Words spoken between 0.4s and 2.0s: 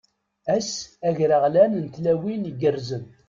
Ass agreɣlan n